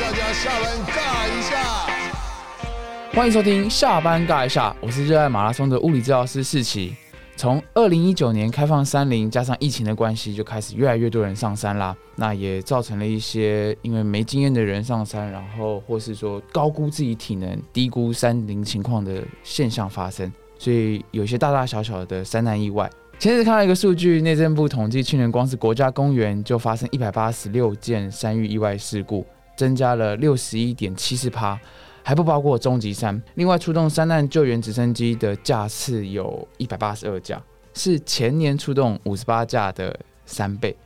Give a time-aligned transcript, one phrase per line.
[0.00, 1.86] 大家下班尬一下。
[3.12, 6.96] 欢迎收听下班尬一下，我是热爱马拉松的物理治疗师世奇。
[7.36, 11.94] 从二零一九年开放山林，加上疫情的关系，就开始越来越多人上山啦。
[12.16, 22.88] 那也造成了一些因为没经验的人上山，然后或是说高估自己体能、低估山林情况的现象发生，所以有些大大小小的山难意外。
[23.18, 29.24] 前日看到一个数据，内政部统计，去年光是国家公园就发生一百八十六件山域意外事故，
[29.56, 31.58] 增加了六十一点七四趴。
[32.04, 33.22] 还不包括终极山。
[33.36, 37.40] 另外，出动三难救援直升机的架次有一百八十二架，
[37.74, 39.96] 是前年出动五十八架的
[40.26, 40.76] 三倍。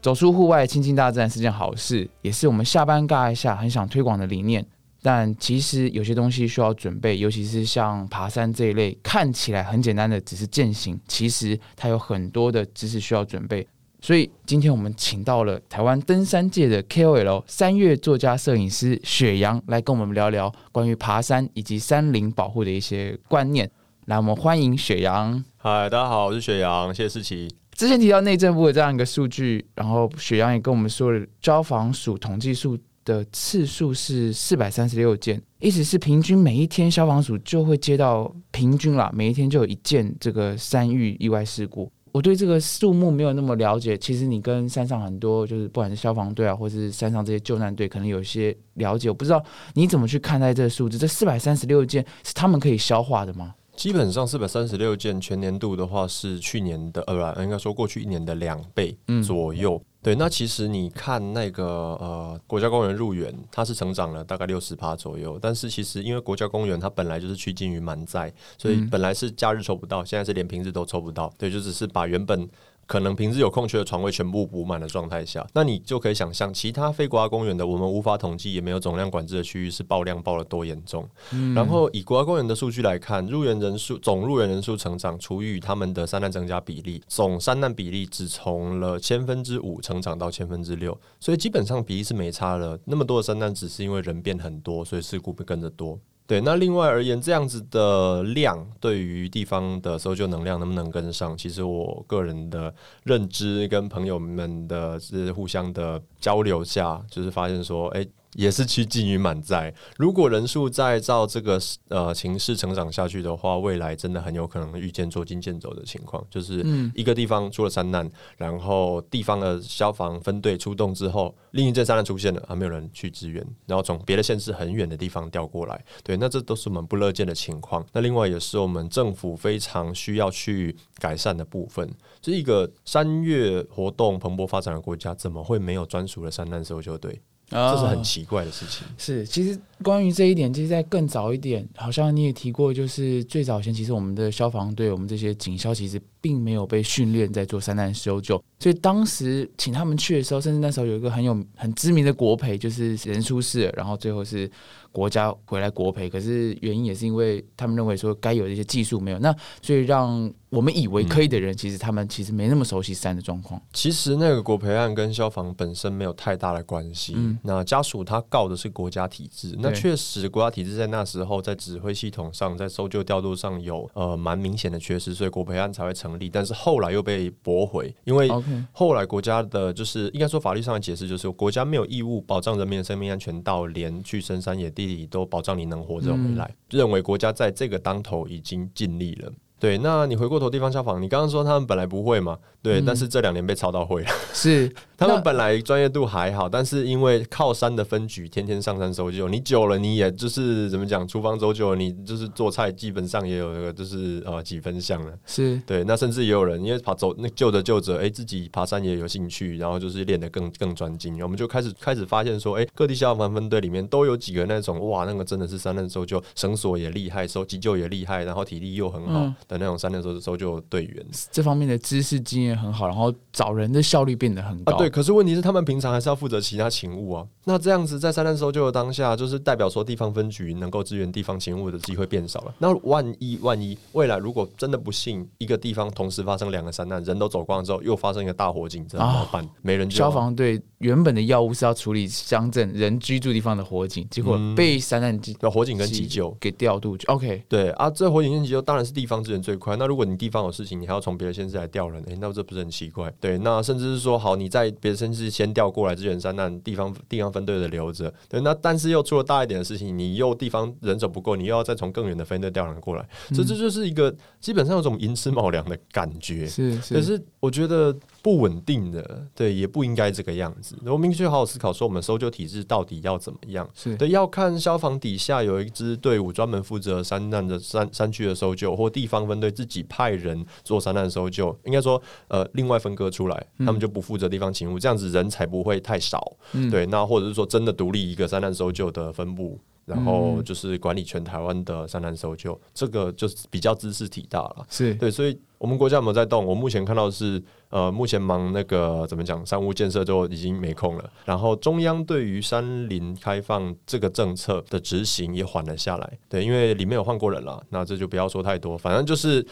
[0.00, 4.64] 走出户外，亲近大自然是件好事，也是我们下班尬一下很想推广的理念。
[5.02, 13.68] 但其实有些东西需要准备，尤其是像爬山这一类看起来很简单的，只是践行，其实它有很多的知识需要准备。
[14.04, 23.70] 所以今天我们请到了台湾登山界的 KOL 三月作家摄影师雪阳来跟我们聊聊关于爬山以及山林保护的一些观念。
[24.04, 25.42] 来，我们欢迎雪阳。
[25.56, 27.48] 嗨，大家好，我是雪阳，谢谢思琪。
[27.72, 41.90] 之前提到内政部的这样一个数据，然后雪阳也跟我们说了，消防署统计数的次数是四百三十六件，意思是平均每一天消防署就会接到平均啦，每一天就有一件这个山域意外事故。
[42.14, 49.08] 我对这个数目没有那么了解，其实你跟山上很多就是不管是消防队啊，或是山上这些救难队，可能有些了解。
[49.08, 50.96] 我不知道你怎么去看待这个数字？
[50.96, 53.52] 这四百三十六件是他们可以消化的吗？
[53.76, 59.80] 基本上四百三十六件全年度的话是去年的呃，应该说过去一年的两倍左右。
[60.02, 71.32] 对，那其实你看那个呃国家公园入园，它是成长了大概六十趴左右，但是其实因为国家公园它本来就是趋近于满载，所以本来是假日抽不到，现在是连平日都抽不到。
[71.38, 72.48] 对，就只是把原本。
[72.86, 81.08] 可能平时有空缺的床位全部补满的状态下，那你就可以想象，其他非国家公园的我们无法统计，也没有总量管制的区域是爆量爆了多严重。
[81.54, 92.78] 然后以国家公园的数据来看，入园人数总入园人数成长除以他们的三难增加比例，总三难比例只从了千分之五成长到千分之六，所以基本上比例是没差了。
[92.84, 95.98] 那么多的三难只是因为人变很多，所以事故会跟着多。
[96.26, 101.36] 对，那另外而言，这样子的量对于地方的搜救能量能不能跟上？
[101.36, 108.06] 其实我个人的认知跟朋友们的是互相的交流下，就是发现说，哎。
[108.34, 109.72] 也是趋近于满载。
[109.96, 116.24] 如果人数再照这个呃形势成长下去的话，未来真的很有可能遇见捉襟见肘的情况。
[116.30, 125.84] 就是一个地方出了山难，然后地方的消防分队出动之后，另一阵山难出现了，还没有人去支援，然后从别的县市很远的地方调过来。
[126.02, 127.84] 对，那这都是我们不乐见的情况。
[127.92, 131.88] 那另外也是我们政府非常需要去改善的部分。
[132.20, 137.20] 这一个山岳活动蓬勃发展的国家，怎么会没有专属的山难搜救队？
[137.48, 138.86] 这是很奇怪的事情。
[138.98, 154.50] 是，其实关于这一点，其实，在更早一点，好像你也提过，就是最早前，其实我们的消防队，我们这些警消，其实并没有被训练在做山难搜救，所以当时请他们去的时候，甚至那时候有一个很有很知名的国培，就是人出事，然后最后是。
[154.94, 163.60] 国家回来国培，可是原因也是因为他们认为说该有的一些技术没有，那所以让我们以为可以的人，其实他们其实没那么熟悉山的状况。
[163.72, 167.16] 其实那个国培案跟消防本身没有太大的关系。
[167.42, 176.28] 那家属他告的是国家体制，那确实国家体制在那时候在指挥系统上，在搜救调度上有呃蛮明显的缺失，所以国培案才会成立。
[176.28, 178.28] 但是后来又被驳回，因为
[178.72, 185.08] 后来国家的就是应该说法律上的解释就是国家没有义务保障人民的生命安全到连去深山野地里。
[185.14, 189.30] 都保障你能活着回来，认为国家在这个当头已经尽力了。
[189.60, 192.36] 对，那你回过头地方消防，你刚刚说他们本来不会嘛？
[192.60, 194.10] 对，但是这两年被抄到会了。
[194.32, 205.12] 是， 他们本来专业度还好，但是因为靠山的分局天天上山搜救，你久了，你也就是怎么讲，厨房走久了，你就是做菜基本上也有个就是呃几分像了。
[205.26, 211.20] 是对，那甚至也有人因为爬走那救着救着，哎，自己爬山也有兴趣，然后就是练得更更专精。
[211.22, 221.04] 我们就开始开始发现说，哎，各地消防分队里面都有几个那种哇，那个真的是山难搜救，绳索也厉害，搜急救也厉害，然后体力又很好的那种山难搜搜救队员。
[221.30, 222.54] 这方面的知识经验。
[222.54, 224.76] 很好，然后找人的效率变得很高。
[224.78, 227.26] 对，可是问题是他们平常还是要负责其他勤务啊。
[227.42, 232.54] 那这样子在山难搜救的当下，就是代表说地方分局能够支援地方勤务的机会变少了。
[232.58, 239.44] 那万一万一未来如果真的不幸一个地方同时发生两个山难，人都走光之后，又发生一个大火警，怎么办？
[239.62, 239.90] 没人。
[239.90, 247.04] 消防队原本的药物是要处理乡镇人居住地方的火警，结果被山难急火警跟急救给调度去。
[247.08, 249.74] OK，对啊，这火警跟急救当然是地方支援最快。
[249.74, 253.12] 那如果你地方有事情，你还要从别的县市来调人，哎，那这不是很奇怪？
[253.20, 258.12] 对，那甚至是说，好，你在别的县市先调过来支援山那，地方地方分队的留着。
[258.28, 266.46] 对，那但是又出了大一点的事情，你又地方人手不够，你又要再从更远的分队调人过来，所以这就是一个基本上有种寅吃卯粮的感觉。
[266.46, 267.94] 是可是我觉得
[268.24, 270.74] 不稳定的，对，也不应该这个样子。
[270.86, 273.68] 我们明确好好思考，说我们搜救体制到底要怎么样？
[273.74, 281.54] 是对，要看消防底下有一支队伍专门负责山难的山山区的搜救，或地方分队自己派人做山难搜救。
[281.64, 286.34] 应该说，呃，另外分割出来，他们就不负责地方勤务，这样子人才不会太少。
[286.54, 289.60] 嗯对，那或者是说真的独立一个山难搜救的分部。
[289.86, 294.66] 然后就是管理全台湾的山难搜救，这个就是比较知识体大了。
[294.70, 296.44] 是对，所以我们国家有没有在动？
[296.44, 301.10] 我目前看到是，呃，目前忙那个怎么讲，山屋建设就已经没空了。
[301.24, 306.18] 然后中央对于山林开放这个政策的执行也缓了下来。
[306.28, 309.46] 对，因为里面有换过人了，那这就不要说太多，反正就是。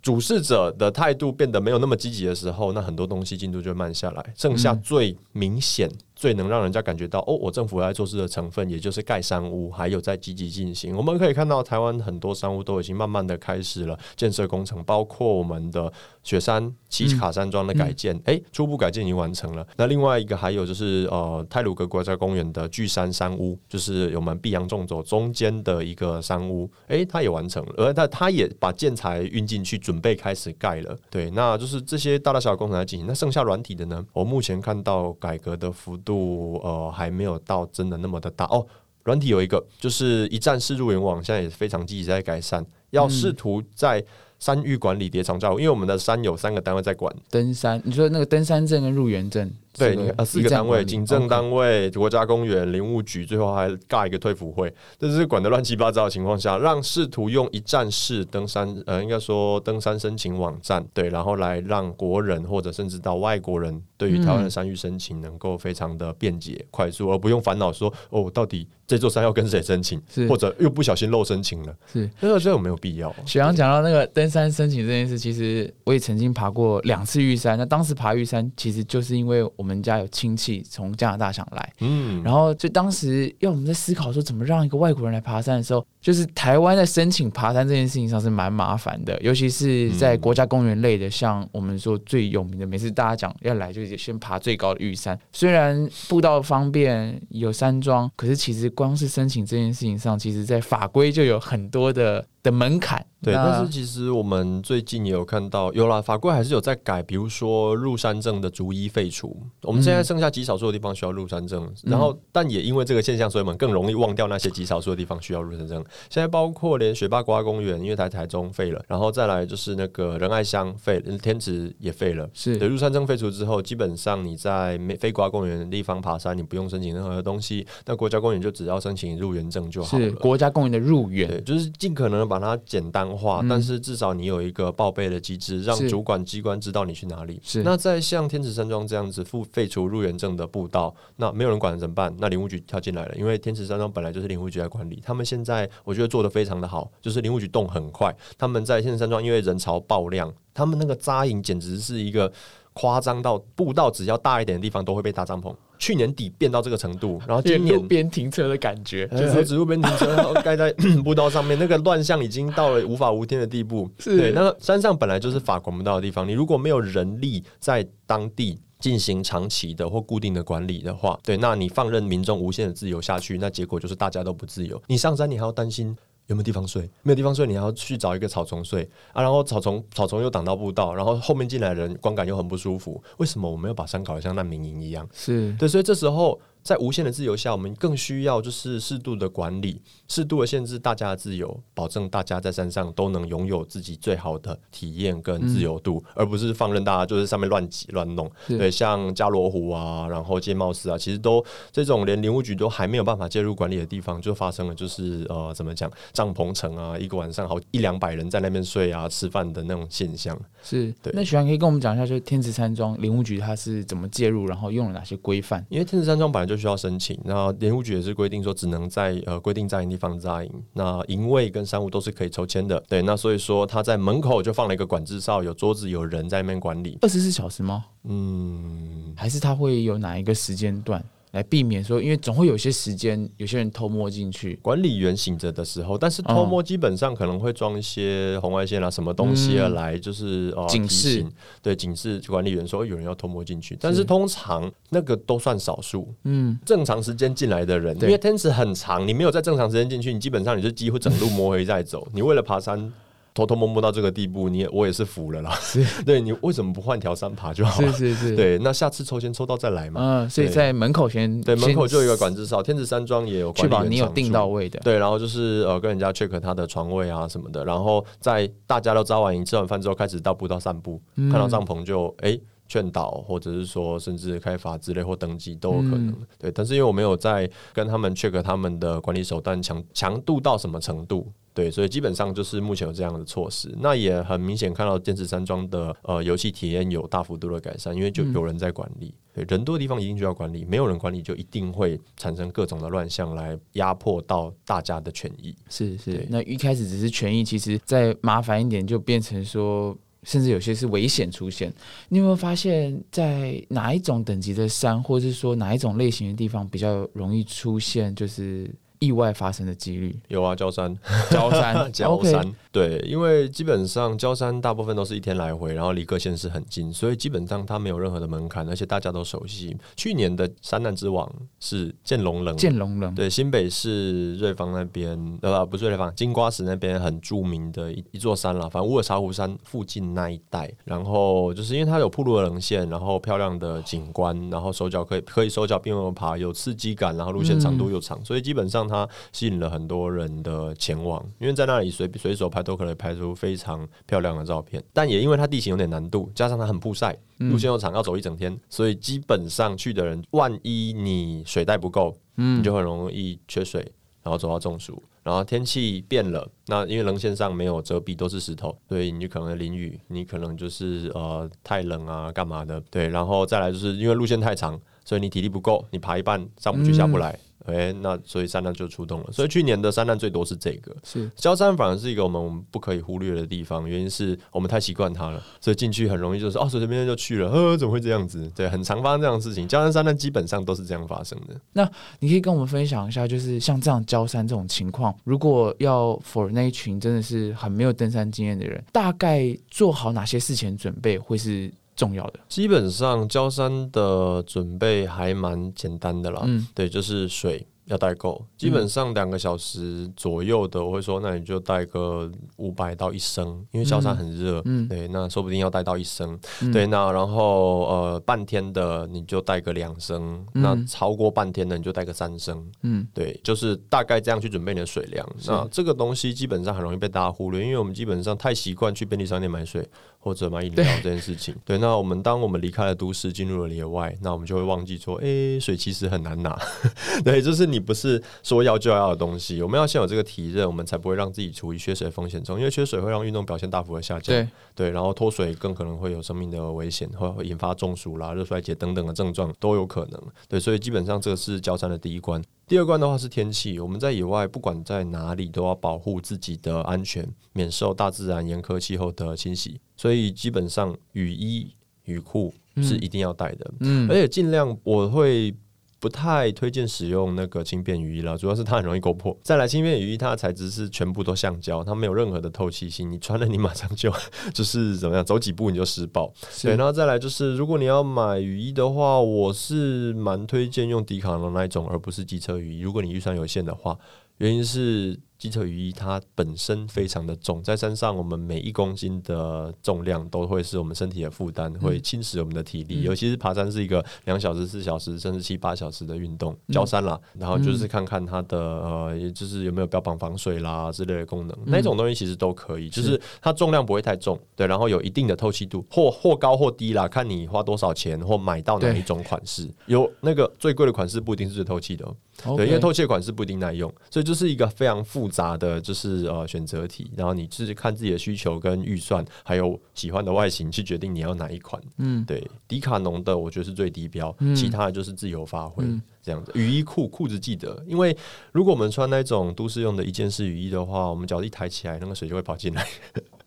[0.00, 4.32] 主事者的态度变得没有那么积极的时候，那很多东西进度就会慢下来。
[4.36, 10.96] 剩下最明显、最能让人家感觉到哦，我政府在做事的成分，也就是盖山屋，还有在积极进行。
[10.96, 15.92] 我们可以看到，台湾很多山屋都已经慢慢的开始了建设工程，包括我们的
[16.24, 19.64] 雪山奇卡山庄的改建，诶，初步改建已经完成了。
[19.76, 30.96] 那另外一个还有就是呃，泰鲁格国家公园的巨山山屋，就是我们碧阳纵走中间的一个山屋，诶，它也完成了，而它它也把建材运进去，准备开始盖了。
[31.08, 33.06] 对，那就是这些大大小小工程在进行。
[33.06, 34.04] 那剩下软体的呢？
[34.14, 38.44] 我目前看到改革的幅度，呃，还没有到真的那么的大。
[38.46, 38.66] 哦。
[39.04, 44.04] 软体有一个，就是一站式入园网，现在也非常积极在改善，要试图在
[44.38, 72.08] 山域管理叠床造屋，因为我们的山有三个单位在管，登山，你说那个登山证跟入园证，对，四个单位，警政单位、国家公园、林务局，最后还尬一个退辅会，这是管得乱七八糟的情况下，让试图用一站式登山，呃，应该说登山申请网站，对，然后来让国人或者甚至到外国人对于台湾的山域申请能够非常的便捷、快速，而不用烦恼说哦，到底这座山要跟谁申请是，或者又不小心漏申请了，是。
[72.20, 73.14] 这个这有没有必要。
[73.26, 77.58] 雪阳讲到那个登山申请这件事，其实我也曾经爬过两次玉山。
[77.58, 95.18] 那当时爬玉山，其实就是因为我们家有亲戚从加拿大想来，嗯，然后就当时要我们在思考说怎么让一个外国人来爬山的时候，就是台湾在申请爬山这件事情上是蛮麻烦的，尤其是在国家公园类的，像我们说最有名的，每次大家讲要来就先爬最高的玉山。
[95.32, 103.04] 虽然步道方便有山庄，可是其实光是申请这件事情上，其实在法规就有很多的的门槛。
[103.20, 109.36] 对，但是其实我们最近也有看到，有啦，法规还是有在改，比如说入山证的逐一废除。
[109.62, 115.84] 我们现在剩下极少数的地方需要入山证，然后但也因为这个现象，所以我们更容易忘掉那些极少数的地方需要入山证。
[116.10, 122.28] 现在包括连学霸国家公园，因为台台中废了，然后再来就是那个仁爱乡废了，天池也废了。
[122.32, 130.04] 是对，入山证废除之后，基本上你在没非国家公园的地方爬山，你不用申请任何的东西，那国家公园就只要申请入园证就好了。
[130.04, 137.40] 是国家公园的入园，对，就是尽可能地把它简单化，嗯但是至少你有一个报备的机制，让主管机关知道你去哪里。
[137.42, 142.14] 是那在像天池山庄这样子付废除入园证的步道，那没有人管怎么办？
[142.18, 152.32] 那林务局跳进来了，因为天池山庄本来就是林务局在管理，他们现在我觉得做的非常的好，就是林务局动很快，他们在天池山庄因为人潮爆量，他们那个扎营简直是一个。
[152.74, 163.90] 夸张到步道只要大一点的地方都会被搭帐篷，去年底变到这个程度， 然后今年路边停车的感觉，就就是是植物边停车，然后盖在步道上面，那个乱象已经到了无法无天的地步。
[163.98, 168.60] 是对，那个山上本来就是法管不到的地方，你如果没有人力在当地。
[168.78, 174.80] 进行长期的或固定的管理的话，对，那你放任民众无限的自由下去，那结果就是大家都不自由。
[174.86, 183.02] 你上山，你还要担心有没有地方睡，没有地方睡，你还要去找一个草丛睡啊，然后草丛草丛又挡到步道，然后后面进来的人观感又很不舒服。
[183.16, 185.08] 为什么我们要把山搞得像难民营一样？
[185.12, 198.30] 是对，所以这时候在无限的自由下，我们更需要就是适度的管理，适度的限制大家的自由，保证大家在山上都能拥有自己最好的体验跟自由度，而不是放任大家就是上面乱挤乱弄。
[198.46, 210.38] 对，像加罗湖啊，然后界貌寺啊，其实都这种连林务局都还没有办法介入管理的地方，就发生了就是呃怎么讲帐篷城啊，一个晚上好一两百人在那边睡啊吃饭的那种现象。
[210.62, 210.94] 是。
[211.02, 215.64] 对那许安可以跟我们讲一下，就是天池山庄林务局它是怎么介入，然后用了哪些规范？
[215.70, 222.82] 因为天池山庄本来就需要申请，那联务局也是规定说只能在呃规定扎营地方扎营，那营位跟商务都是可以抽签的。
[222.88, 226.98] 对，那所以说他在门口就放了一个管制哨，有桌子有人在那边管理。
[227.00, 227.84] 二十四小时吗？
[228.04, 231.04] 嗯，还是他会有哪一个时间段
[231.38, 234.58] 来来避免说，因为总会有些时间有些人偷摸进去。
[234.60, 241.24] 管理员醒着的时候，但是偷摸基本上可能会装一些红外线啊，什么东西啊来，就是呃警示
[241.62, 246.12] 对警示管理员说有人要偷摸进去，但是通常那个都算少数。
[246.24, 252.08] 嗯，正常时间进来的人，因对为天池很长，你没有在正常时间进去，你基本上你就几乎整路摸黑在走。
[252.12, 252.92] 你为了爬山。
[253.38, 255.56] 偷偷摸摸到这个地步，你也我也是服了啦。
[256.04, 257.92] 对你为什么不换条三爬就好了？
[257.92, 260.00] 是是是，，对，那下次抽签抽到再来嘛。
[260.02, 264.80] 嗯，所以在门口先对，门口就有一个管制哨，天子山庄也有确保你有定到位的。
[264.80, 272.36] 对，然后就是呃跟人家 check 他的床位啊什么的，然后在大家都扎完营、吃完饭之后，开始到步道散步，嗯看到帐篷就哎。
[272.70, 276.08] 劝导，或者是说甚至开罚之类或登记都有可能。
[276.08, 281.26] 嗯对，但是因为我没有在跟他们 check 他们的管理手段强强度到什么程度，
[281.58, 283.74] 对，所以基本上就是目前有这样的措施。
[283.80, 289.12] 那也很明显看到坚持山庄的呃游戏体验有大幅度的改善，因为就嗯有人在管理。
[289.34, 295.52] 对，人多的地方一定就要管理，没有人管理就一定会产生各种的乱象来压迫到大家的权益。
[295.68, 301.74] 是是，那一开始只是权益，其实再麻烦一点就变成说，甚至有些是危险出现。
[302.08, 310.18] 你有没有发现，在哪一种等级的山，或者是说哪一种类型的地方比较容易出现就是意外发生的几率？
[310.28, 310.96] 有啊，焦山，
[311.30, 311.90] 焦山。
[311.92, 319.76] 焦山，对，因为基本上焦山大部分都是一天来回，然后离各县市很近，所以基本上它没有任何的门槛，而且大家都熟悉。
[319.96, 353.80] 去年的山难之王是剑龙人，剑龙人，对，新北市瑞芳那边，呃，不是瑞芳，金瓜石那边很著名的一一座山啦，反正乌尔茶湖山附近那一带，然后就是因为它有铺路的棱线，然后漂亮的景观，然后手脚可以可以手脚并用爬，有刺激感，然后路线长度又长，所以基本上它吸引了很多人的前往，因为在那里随随手拍都可以拍出非常漂亮的照片，但也因为它地形有点难度，加上它很曝晒，路线又长，要走一整天，所以基本上去的人，万一你水带不够，你就很容易缺水，
[354.22, 355.02] 然后走到中暑。
[355.24, 362.80] 然后天气变了，那因为棱线上没有遮蔽，都是石头，所以你就可能淋雨，你可能就是呃太冷啊，干嘛的？
[362.90, 367.38] 对，然后再来就是因为路线太长，所以你体力不够，你爬一半上不去下不来，
[367.72, 369.32] 哎、那所以山难就出动了。
[369.32, 378.50] 所以去年的山难最多是这个，是焦山反而是一个我们不可以忽略的地方，原因是我们太习惯它了，所以进去很容易就是哦，随随便便就去了，呵，怎么会这样子？
[378.54, 379.66] 对，很常发生这样的事情。
[379.68, 381.54] 焦山山难基本上都是这样发生的。
[381.72, 381.88] 那
[382.20, 392.40] 你可以跟我们分享一下，就是像这样焦山这种情况，如果要 for 那一群真的是很没有登山经验的人，大概做好哪些事前准备会是重要的？
[392.48, 396.66] 基本上焦山的准备还蛮简单的啦，嗯。
[396.74, 397.66] 对，就是水。
[397.88, 406.70] 要带够，基本上两个小时左右的，我会说，那你就带个五百到一升，因为焦山很热，嗯对，那说不定要带到一升，嗯。
[406.70, 410.62] 对，那然后呃半天的你就带个两升，嗯。
[410.62, 415.26] 那超过半天的你就带个三升，嗯，对，就是大概这样去准备你的水量。
[415.46, 419.88] 那这个东西基本上很容易被大家忽略，因为我们基本上太习惯去便利商店买水
[420.28, 421.54] 或者买饮料这件事情。
[421.64, 426.54] 对，那我们当我们离开了都市，进入了野外，那我们就会忘记说，诶，水其实很难拿。
[427.24, 434.36] 对，就是你不是说要就要的东西，我们要先有这个体认，我们才不会让自己处于缺水风险中，因为缺水会让运动表现大幅的下降。
[434.36, 440.22] 对，对，然后脱水更可能会有生命的危险，会会引发中暑啦、热衰竭等等的症状都有可能。
[440.46, 442.42] 对，所以基本上这个是交战的第一关。
[442.66, 449.80] 第二关的话是天气，我们在野外不管在哪里都要保护自己的安全，免受大自然严苛气候的侵袭。
[449.98, 451.74] 所以基本上雨衣、
[452.04, 455.54] 雨裤是一定要带的，嗯而且尽量我会。
[456.00, 459.36] 不太推荐使用那个轻便雨衣了，主要是它很容易勾破。
[459.42, 464.08] 再来，轻便雨衣它的材质是全部都橡胶，它没有任何的透气性，你穿了你马上就
[464.54, 466.32] 就是怎么样，走几步你就湿爆。
[466.62, 472.80] 对，然后再来就是，如果你要买雨衣的话，我是蛮推荐用迪卡侬那一种，而不是机车雨衣。
[472.82, 473.98] 如果你预算有限的话，
[474.36, 483.02] 原因是机车雨衣它本身非常的重，在山上我们每一公斤的重量都会是我们身体的负担，会侵蚀我们的体力。
[483.02, 499.68] 尤其是爬山是一个两小时、四小时甚至七八小时的运动，焦山啦，然后就是看看它的呃，也就是有没有标榜防水啦之类的功能，那种东西其实都可以，就是它重量不会太重，对，然后有一定的透气度，或或高或低啦，看你花多少钱或买到哪一种款式。
[499.86, 502.56] 有那个最贵的款式不一定是最透气的、哦。
[502.56, 507.10] 对，因为透气的款式不一定耐用，所以就是一个非常复杂的，就是呃选择题。
[507.16, 511.82] 然后你就是看自己的需求跟预算，还有喜欢的外形去决定你要哪一款。
[511.98, 516.52] 嗯，对，迪卡侬的我觉得是最低标，其他的就是自由发挥、嗯这样子。
[516.54, 518.16] 雨衣裤裤子记得，因为
[518.52, 522.86] 如果我们穿那种都市用的一件式雨衣的话，我们脚一抬起来，那个水就会跑进来。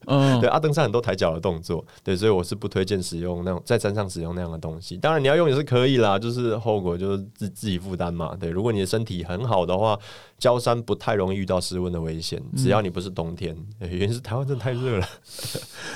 [0.08, 4.98] 嗯，对，阿登山很多抬脚的动作，对，所以我是不推荐使用那种在山上使用那样的东西。
[4.98, 8.36] 当然你要用也是可以啦，就是后果就是自自己负担嘛。
[8.40, 9.98] 对，如果你的身体很好的话，
[10.38, 13.56] 焦山不太容易遇到失温的危险，只要你不是冬天。
[13.80, 15.08] 原因是台湾真的太热了，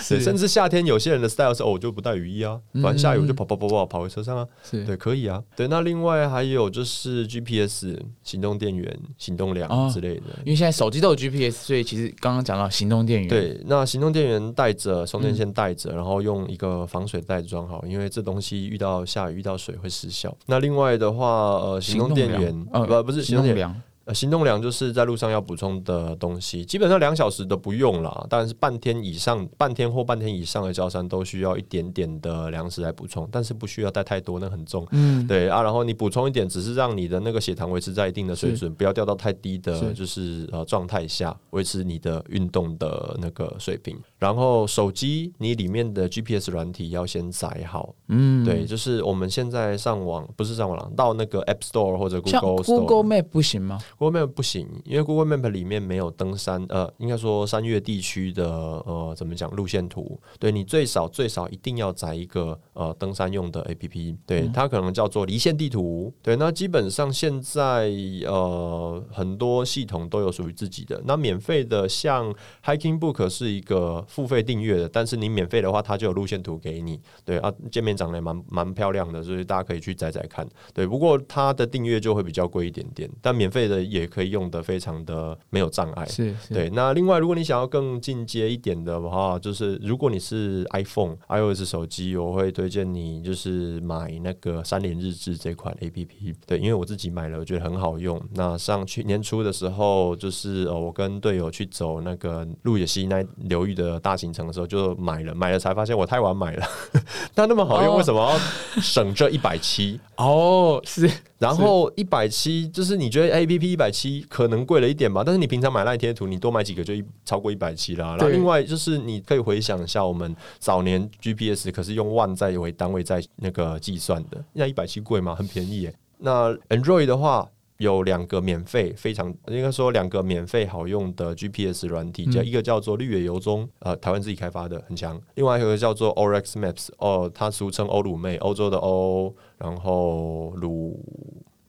[0.09, 5.41] 对，甚至夏天有些人的 style 是哦，我就不带雨衣啊，反正下雨我就跑跑跑跑跑回车上啊，是对，可以啊。
[5.55, 10.23] 对，那另外还有就是 GPS、行动电源、行动量之类的。
[10.43, 20.35] 因为现在手机都有 GPS，所以其实刚刚讲到行动电源，对，那行动电源带着，充电线带着，然后用一个防水袋装好，因为这东西遇到下雨、遇到水会失效。
[20.45, 21.25] 那另外的话，
[21.57, 34.87] 呃，行动电源，呃不不是行动梁，呃，行动粮就是在路上要补充的东西，基本上两小时都不用了，但是半天以上、半天或半天以上的高山都需要一点点的粮食来补充，但是不需要带太多，那很重。
[34.91, 43.97] 嗯，对啊，然后你补充一点，只是让你的那个血糖维持在一定的水准，不要掉到太低的，就是呃状态下，维持你的运动的那个水平。
[44.19, 52.85] 然后手机你里面的 GPS 软体要先载好，嗯，对，就是我们现在上网不是上网了，到那个 App Store 或者 Google Store。
[52.85, 53.79] Google Map 不行吗？
[53.97, 60.19] Google Map 不行，因为 Google Map 里面没有登山，呃，应该说山岳地区的呃怎么讲路线图。
[60.39, 66.13] 对你最少最少一定要载一个呃登山用的 APP，对、它可能叫做离线地图。
[66.21, 67.89] 对，那基本上现在
[68.25, 71.01] 呃很多系统都有属于自己的。
[71.05, 72.33] 那免费的像
[72.63, 76.99] Hiking Book 是一个付费订阅的，但是你免费的话，它就有路线图给你。
[77.23, 80.47] 对啊，界面长得也蛮蛮漂亮的，所以大家可以去载载看。
[80.73, 86.05] 对，不过它的订阅就会比较贵一点点，但免费的也可以用的非常的没有障碍。
[86.05, 96.35] 是是，对，那另外，如果你想要更进阶一点的话，就是如果你是 iPhone、iOS 手机，我会推荐你就是买那个三联日志这款 APP。
[96.45, 98.21] 对，因为我自己买了，我觉得很好用。
[98.33, 106.65] 那上去年初的时候，就是呃，我跟队友去走那个鹿野溪那流域的大行程的时候，就买了，买了才发现我太晚买了。
[107.35, 108.37] 它那么好用，哦为什么要
[108.81, 109.99] 省这一百七？
[110.17, 118.15] 哦，是然后一百七，就是你觉得 A P P 一百七可能贵了一点吧，但是你平常买赖贴图，你多买几个就一超过一百七啦。
[118.17, 125.35] 然后另外就是你可以回想一下，我们早年 G P S 可是用万在为单位在那个计算的，那一百七贵吗？
[125.35, 125.93] 很便宜耶。
[126.19, 127.49] 那 Android 的话。
[127.77, 132.45] 有两个免费，非常应该说两个免费好用的 GPS 软体，叫、嗯。
[132.45, 135.21] 一个叫做绿野游踪，呃，台湾自己开发的，很强。
[135.35, 141.03] 另外一个叫做 Orex Maps，哦，它俗称欧鲁妹，欧洲的欧，然后鲁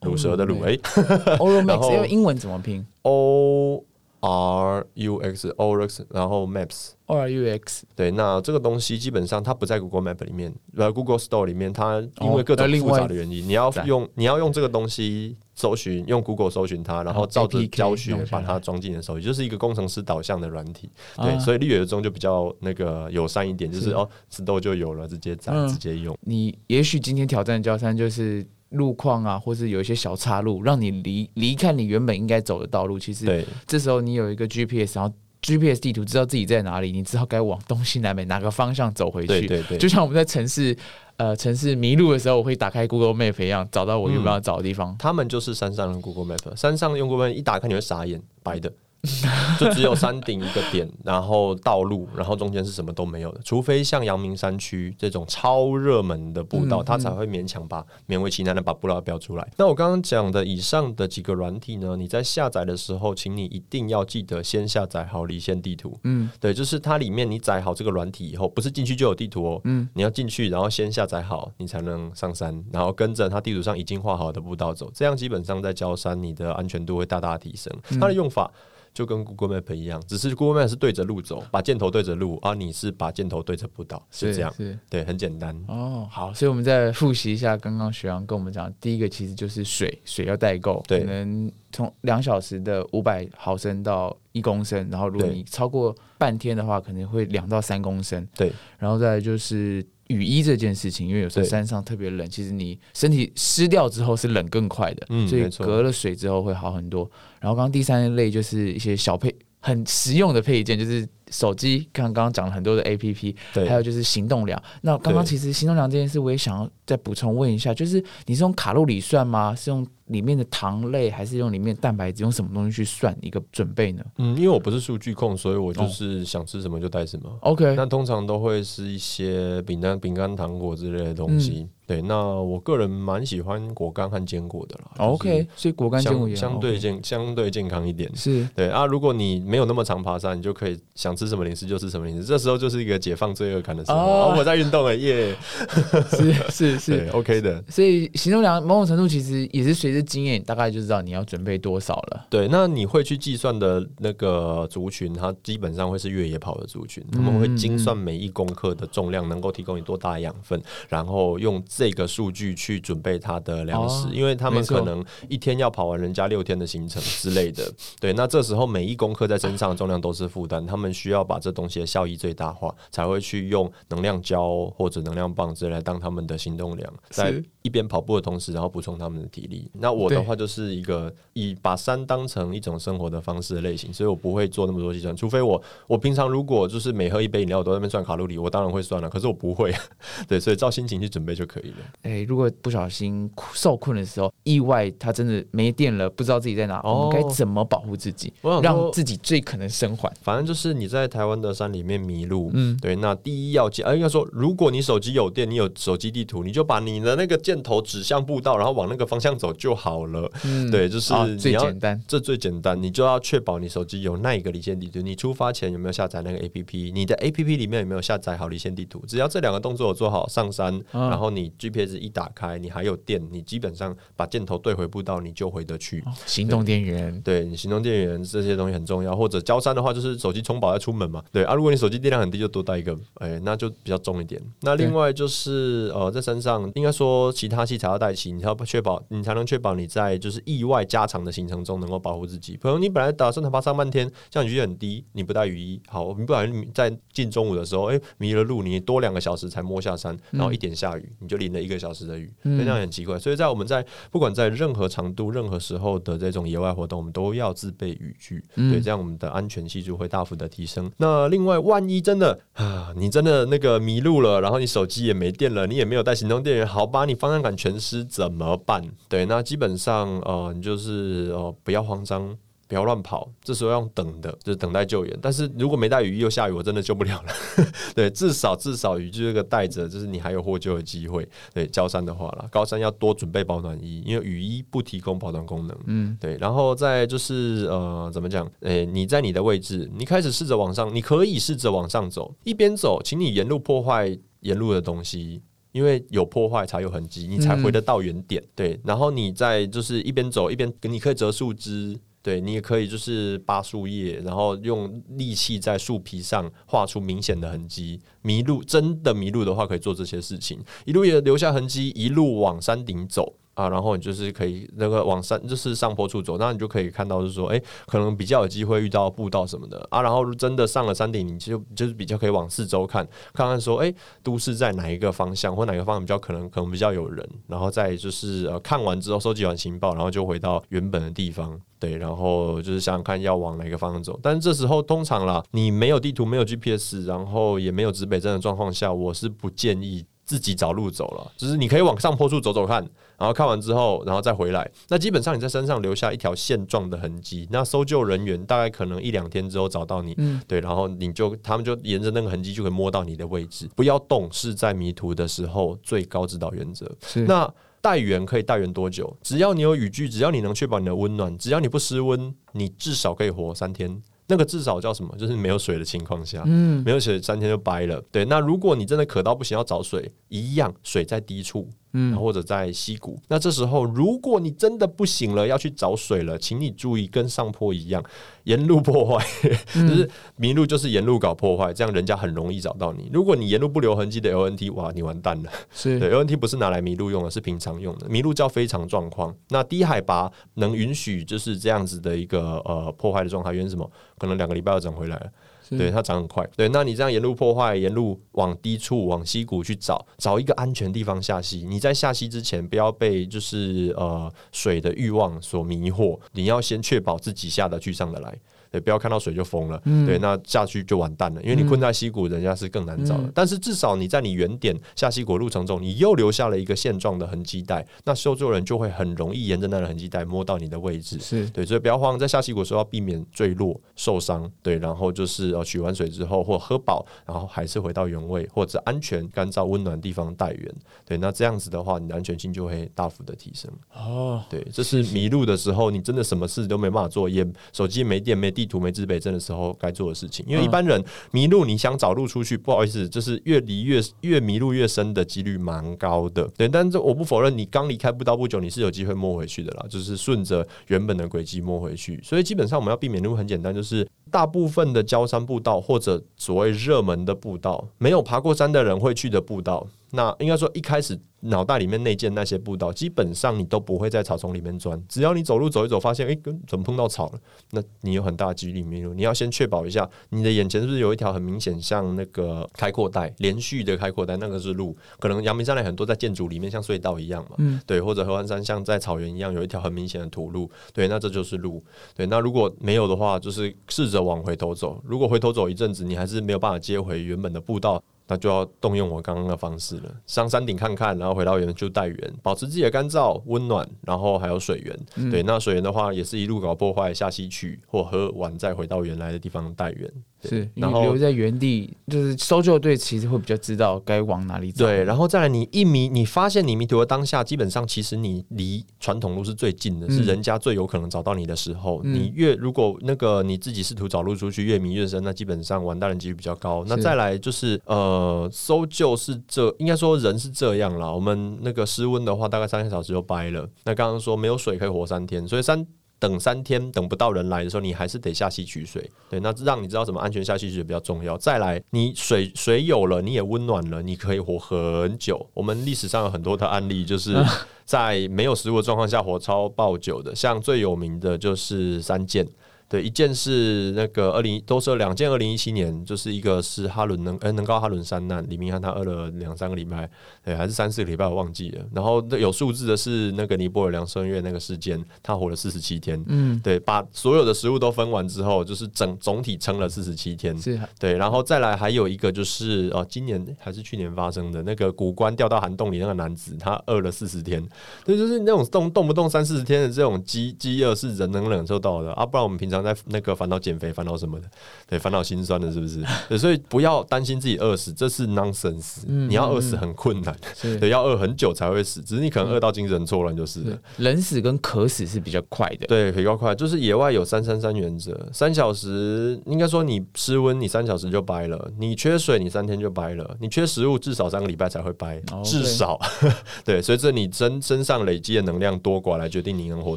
[0.03, 0.79] 鲁蛇的鲁，哎、
[1.67, 3.83] 然后英文怎么拼？O
[4.21, 6.93] R U X Orex，然后 Maps。
[7.07, 20.91] R U X，对，那这个东西基本上它不在 Google Map 里面，呃，Google Store 里面，它因为各种复杂的原因，你要用你要用这个东西搜寻，用 Google 搜寻它，然后照着教学把它装进你的手机，就是一个工程师导向的软体。
[21.17, 26.19] 对，啊所以绿野中就比较那个友善一点，就是是哦，石头就有了，直接载，嗯直接用。
[26.23, 32.99] 你也许今天挑战焦山就是路况啊，或是有一些小岔路，让你离离开你原本应该走的道路。
[32.99, 39.27] 其实对，这时候你有一个 GPS，然后 GPS 地图知道自己在哪里，你知道该往东西南北哪个方向走回去。
[39.27, 40.77] 对对对，就像我们在城市
[41.19, 44.97] 呃城市迷路的时候，我会打开 Google Map 一样，找到我原本要找的地方。
[44.99, 48.73] 他们就是山上的 Google Map，山上用 Google Map 一打开你会傻眼，白的，
[49.59, 59.49] 就只有山顶一个点，然后道路，然后中间是什么都没有的，除非像阳明山区这种超热门的步道，嗯它才会勉强把勉为其难的把步道标出来。
[59.57, 65.99] 那我刚刚讲的以上的几个软体呢，你在下载的时候，请你一定要记得先下载好离线地图。
[66.05, 77.73] 嗯对，就是它里面你载好这个软体以后，不是进去就有地图哦，嗯，你要进去，然后先下载好，你才能上山，然后跟着它地图上已经画好的步道走，这样基本上在焦山你的安全度会大大提升。
[77.91, 78.51] 嗯它的用法
[78.97, 84.79] 就跟 Google Map 一样，只是 Google Map 是对着路走，把箭头对着路，而、你是把箭头对着步道，是这样，是。
[84.89, 85.55] 对，很简单。
[85.69, 107.11] 哦，好，所以我们再复习一下刚刚学阳跟我们讲，第一个其实就是水，水要代够，对可能从两小时的五百毫升到一公升，然后如果你超过半天的话，可能会两到三公升，对，然后再来就是雨衣这件事情，因为有时候山上特别冷，其实你身体湿掉之后是冷更快的，所以隔了水之后会好很多。
[107.41, 114.61] 然后刚刚第三类就是一些小配很实用的配件，就是手机，刚刚刚讲了很多的 A P P，对，还有就是行动量。
[114.83, 119.55] 那刚刚其实行动量这件事，我也想要再补充问一下，就是你是用卡路里算吗？
[119.55, 122.23] 是用里面的糖类，还是用里面的蛋白质？
[122.23, 127.29] 用什么东西去算一个准备呢嗯，因为我不是数据控，所以我哦就是想吃什么就带什么。
[127.41, 131.63] ？OK，那通常都会是一些饼干、饼干、糖果之类的东西。
[131.63, 134.91] 嗯对，那我个人蛮喜欢果干和坚果的啦。
[135.07, 138.11] OK，所以果干坚果也相相对健相对健康一点。
[138.17, 144.35] 是对啊，如果你没有那么常爬山，你就可以想想吃什么零食就吃什么零食，这时候就是一个解放罪恶感的时候。
[144.37, 145.35] 我在运动了耶，
[146.11, 147.65] 是是是，， OK 的。
[147.71, 152.27] 所以行动量某种程度其实也是随着经验，大概就知道你要准备多少了。
[152.29, 167.73] 对，那你会去计算的那个族群，它基本上会是越野跑的族群，他们会精算每一公克的重量能够提供你多大的养分，然后用这个数据去准备它的粮食，哦因为他们可能一天要跑完人家六天的行程之类的。
[168.01, 179.69] 对，那这时候每一公克在身上的重量都是负担，他们需需要把这东西的效益最大化，才会去用能量胶或者能量棒之类来当他们的行动量，在一边跑步的同时，然后补充他们的体力。
[179.75, 189.75] 那我的话就是一个以把山当成一种生活的方式的类型，所以我不会做那么多计算，除非我我平常如果就是每喝一杯饮料我都在那边算卡路里，我当然会算了，可是我不会，
[190.29, 191.77] 对，所以照心情去准备就可以了。
[192.03, 200.13] 哎，如果不小心受困的时候，意外他真的没电了，不知道自己在哪，我们该哦怎么保护自己，让自己最可能生还？
[200.23, 210.31] 反正就是你在台湾的山里面迷路，嗯对，那第一要件，呃，应该说，如果你手机有电，你有手机地图，你就把你的那个箭头指向步道，然后往那个方向走就好了。
[210.45, 212.03] 嗯对，就是啊你要最简单。
[212.07, 215.01] 这最简单，你就要确保你手机有那一个离线地图。
[215.01, 216.93] 你出发前有没有下载那个 APP？
[216.93, 219.03] 你的 APP 里面有没有下载好离线地图？
[219.07, 226.05] 只要这两个动作有做好，上山，嗯然后你 GPS 一打开，你还有电，你基本上把箭头对回步道，你就回得去。
[226.27, 231.23] 行动电源，对你行动电源这些东西很重要，或者交山的话，就是手机充饱再出门嘛。
[231.33, 234.41] 对啊，如果你手机电量很低，就多带一个，哎、那就比较重一点。
[234.61, 242.53] 那另外就是呃，在山上应该说其他器材要带齐，你才要确保你才能确保你在就是意外加长的行程中能够保护自己。
[242.55, 253.19] 比如你本来打算爬上半天，降雨区很低，你不带雨衣，好，你不然你在近中午的时候，哎、迷了路，你多两个小时才摸下山，然后一点下雨，你就淋了一个小时的雨，嗯那这样很奇怪。
[253.19, 260.91] 所以在我们在不管在任何长度、任何时候的这种野外活动，我们都要自备雨具，嗯对，这样我们的安全系数会大幅的提升。
[260.99, 268.83] 那另外，万一真的啊， 你真的那个迷路了，然后你手机也没电了，你也没有带行动电源，好把，你方向感全失怎么办？
[269.09, 272.37] 对，那基本上呃，你就是呃不要慌张。
[272.69, 275.19] 不要乱跑，这时候要等的，就是等待救援。
[275.23, 277.33] 但是如果没带雨衣又下雨，我真的救不了了。
[277.95, 281.25] 对，至少至少雨具这个带着，就是你还有获救的机会。
[281.55, 285.79] 对，高山的话啦，高山要多准备保暖衣，因为雨衣不提供保暖功能。
[285.87, 288.51] 嗯，对，然后再就是呃，怎么讲？
[288.63, 294.09] 诶、你在你的位置，你开始试着往上，你可以试着往上走，一边走，请你沿路破坏
[294.41, 295.41] 沿路的东西。
[295.77, 298.43] 因为有破坏才有痕迹，你才回得到原点。
[298.55, 308.01] 对，然后你在就是一边走一边，你可以折树枝，对你也可以就是扒树叶，然后用利器在树皮上画出明显的痕迹。
[308.23, 313.35] 迷路真的迷路的话，可以做这些事情，一路也留下痕迹，一路往山顶走。
[313.57, 320.03] 啊，然后你就是可以那个往山，就是上坡处走，那你就可以看到，就是说，哎、可能比较有机会遇到步道什么的啊。
[320.03, 323.93] 然后真的上了山顶，你就就是比较可以往四周看，看看说，哎、
[324.23, 331.59] 都市在哪一个方向，或哪个方向比较可能可能比较有人，然后再就是呃看完之后收集完情报，然后就回到原本的地方。
[331.79, 341.31] 对，然后就是想想看要往哪个方向走，但是这时候通常啦，你没有地图、没有 GPS，然后也没有指北针的状况下，我是不建议自己找路走了。
[341.37, 344.71] 就是你可以往上坡处走走看，然后看完之后，然后再回来。
[344.89, 353.69] 那基本上你在身上留下一条线状的痕迹，那搜救人员大概可能一两天之后找到你，嗯对，然后你就他们就沿着那个痕迹就可以摸到你的位置。
[353.75, 356.91] 不要动是在迷途的时候最高指导原则。
[357.07, 359.17] 是那带援可以带援多久？
[359.23, 364.03] 只要你有雨具，只要你能确保你的温暖，只要你不失温，你至少可以活三天。
[364.29, 365.15] 那个至少叫什么？
[365.17, 368.03] 就是没有水的情况下，嗯没有水三天就掰了。
[368.11, 373.19] 对，那如果你真的渴到不行要找水，一样水在低处，嗯或者在溪谷。
[373.29, 378.03] 那这时候，如果你真的不行了，要去找水了，请你注意，跟上坡一样，
[378.45, 379.27] 沿路破坏，
[379.75, 383.11] 就是迷路就是沿路搞破坏，这样人家很容易找到你。
[383.13, 385.51] 如果你沿路不留痕迹的 LNT，哇，你完蛋了。
[385.73, 388.09] 是对，LNT 不是拿来迷路用的，是平常用的。
[388.09, 389.35] 迷路叫非常状况。
[389.49, 393.91] 那低海拔能允许就是这样子的一个呃破坏的状态，原因是什么？
[394.19, 395.31] 可能两个礼拜要整回来了。
[395.71, 396.49] 对，它涨很快。
[396.57, 401.65] 对，那你这样沿路破坏，沿路往低处、往溪谷去找，找一个安全地方下溪。
[401.69, 408.39] 你在下溪之前，不要被就是呃水的欲望所迷惑，你要先确保自己下得去、上得来。
[408.71, 409.81] 对，不要看到水就疯了。
[409.85, 413.25] 嗯对，那下去就完蛋了，因为你困在溪谷，人家是更难找的。
[413.25, 421.19] 嗯但是至少你在你原点下溪谷路程中，你又留下了一个现状的痕迹带，那搜救人就会很容易沿着那个痕迹带摸到你的位置。
[421.21, 424.51] 是对，所以不要慌，在下溪谷的时候要避免坠落、受伤。
[424.63, 430.75] 对，然后就是呃取完水之后或喝饱，然后还是回到原位或者安全、干燥、温暖的地方待援。
[431.05, 433.71] 对，那这样子的话，你的安全性就会大幅的提升。
[433.95, 440.45] 哦，对，这是迷路的时候，你真的什么事都没办法做，也手机没电、没地图没指北针的时候该做的事情。
[440.49, 446.47] 因为一般人迷路，你想找路出去，不好意思，就是越离越越迷路越深的几率蛮高的。
[446.57, 452.21] 对，但是我不否认，你刚离开不到不久，你是有机会摸回去的啦，就是顺着原本的轨迹摸回去。
[452.23, 459.87] 所以基本上我们要避免路很简单，就是大部分的焦山步道或者所谓热门的步道，没有爬过山的人会去的步道。
[460.11, 465.01] 那应该说一开始脑袋里面内建那些步道，基本上你都不会在草丛里面钻。
[465.09, 467.39] 只要你走路走一走，发现哎，跟怎么碰到草了？
[467.73, 469.13] 那你有很大的几率迷路。
[469.13, 474.97] 你要先确保一下，你的眼前是不是有一条很明显像那个开阔带，连续的开阔带，那个是路。
[475.19, 481.83] 可能阳明山里很多在建筑里面像隧道一样嘛，嗯，对，或者合欢山像在草原一样有一条很明显的土路，对，那这就是路。
[482.15, 485.01] 对，那如果没有的话，就是试着往回头走。
[485.03, 488.03] 如果回头走一阵子，你还是没有办法接回原本的步道。
[488.29, 495.31] 那就要动用我刚刚的方式了，上山顶看看，然后回到原就带源，保持自己的干燥、温暖，然后还有水源。
[495.31, 500.13] 对，那水源的话，也是一路搞破坏下溪去，或喝完再回到原来的地方带源。
[500.47, 504.85] 是，然后留在原地，就是搜救队其实会比较知道该往哪里走。
[504.85, 512.01] 对，然后再来，你一迷，你发现你迷途的当下，基本上其实你离传统路是最近的，是人家最有可能找到你的时候。
[512.03, 516.85] 你越如果那个你自己试图找路出去，越迷越深，那基本上完蛋的几率比较高。
[516.87, 521.11] 那再来就是呃，搜救是这应该说人是这样啦。
[521.11, 523.69] 我们那个失温的话，大概三个小时就掰了。
[523.85, 525.87] 那刚刚说没有水可以活三天，所以三。
[526.19, 529.11] 等三天等不到人来的时候，你还是得下溪取水。
[529.29, 531.37] 对，那让你知道怎么安全下溪取水比较重要。
[531.37, 535.47] 再来，你水水有了，你也温暖了，你可以活很久。
[535.53, 537.37] 我们历史上有很多的案例，就是
[537.85, 542.47] 在没有食物的状况下活超爆久的，像最有名的就是三箭。
[542.89, 550.09] 对，一件是那个二零都是两件，二零一七年就是一个是哈伦能呃能高哈伦三难，李明翰他饿了两三个礼拜，
[550.45, 551.85] 对，还是三四个礼拜我忘记了。
[551.93, 567.61] 然后有数字的是那个尼泊尔梁声月那个事件，他活了四十七天，嗯，对，把所有的食物都分完之后，就是整总体撑了四十七天，是，对，然后再来还有一个就是哦，今年还是去年发生的那个古关掉到涵洞里那个男子，他饿了四十天，
[568.05, 572.76] 对，就是那种动动不动三四十天的这种饥饥饿是人能忍受到的啊，不然我们平常。
[572.83, 574.49] 在那个烦恼减肥、烦恼什么的，
[574.89, 576.03] 对，烦恼心酸的，是不是？
[576.29, 579.07] 对，所以不要担心自己饿死，这是 nonsense。
[579.07, 580.37] 你要饿死很困难，
[580.81, 583.79] 对，要饿很久才会死，只是你可能饿到精神错乱就是了。
[583.99, 586.55] 冷死跟渴死是比较快的，对，比较快。
[586.55, 595.99] 就是野外有三三三原则，三小时应该说你失温，你三小时就掰了；你缺水，你三天就掰了；你缺食物，至少三个礼拜才会掰，至少。
[596.65, 599.97] 对，随着你身身上累积的能量多寡来决定你能活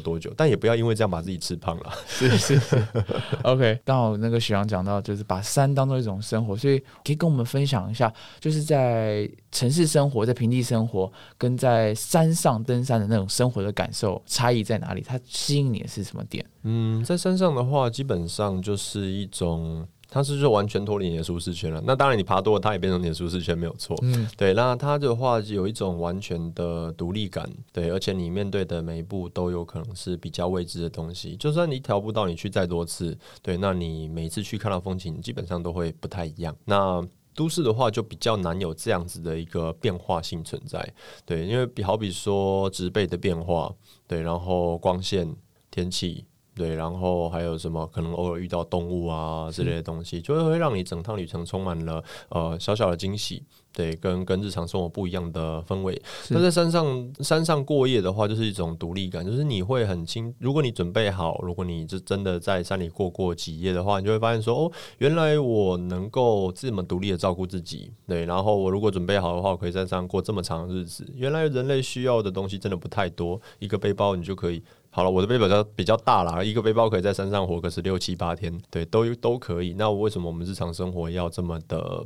[0.00, 1.92] 多久，但也不要因为这样把自己吃胖了。
[2.08, 2.60] 是是。
[3.44, 15.00] OK，刚好那个许阳讲到，就是把山当做一种生活，所以可以跟我们分享一下，就是在城市生活、在平地生活，跟在山上登山的那种生活的感受差异在哪里？
[15.00, 16.44] 它吸引你的是什么点？
[16.62, 19.86] 嗯，在山上的话，基本上就是一种。
[20.10, 21.80] 它是就完全脱离你的舒适圈了。
[21.86, 23.96] 那当然，你爬多了，它也变成你的舒适圈，没有错。
[24.02, 24.52] 嗯，对。
[24.54, 31.36] 那它的话有一种完全的独立感，对，而且你面对的每一步都有可能是比较未知的东西。
[31.36, 36.54] 就算你调不到，你去再多次，对，那你每次去看到风景，基本上都会不太一样。
[36.64, 37.00] 那
[37.34, 40.92] 都市的话，就比较难有这样子的一个变化性存在，
[41.24, 43.72] 对，因为比好比说植被的变化，
[44.08, 45.36] 对，然后光线、
[45.70, 46.24] 天气。
[46.54, 53.42] 对，然后还有什么可能偶尔遇到动物啊之类的东西，就会会让你整趟旅程充满了呃小小的惊喜。
[53.72, 56.02] 对，跟跟日常生活不一样的氛围。
[56.30, 60.34] 那在山上山上过夜的话，就是一种独立感，就是你会很清。
[60.40, 67.92] 如果你准备好，如果你就真的在山里过过几夜的话，你就会发现说，哦，原来我能够这么独立的照顾自己。
[68.08, 71.08] 对，然后我如果准备好的话，我可以在山上过这么长的日子。
[71.14, 74.60] 原来人类需要的东西真的不太多，一个背包你就可以。
[74.90, 79.74] 好了，我的背包比较比较大啦，一个背包可以在山上活个十六七八天，对，都都可以。
[79.74, 82.04] 那为什么我们日常生活要这么的，